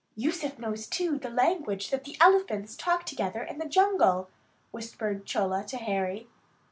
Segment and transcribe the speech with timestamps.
[0.15, 4.29] "Yusuf knows, too, the language that the elephants talk together in the jungle,"
[4.71, 6.25] whispered Chola to Harry.